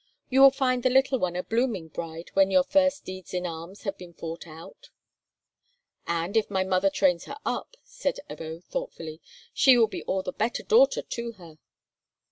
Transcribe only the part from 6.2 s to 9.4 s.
if my mother trains her up," said Ebbo, thoughtfully,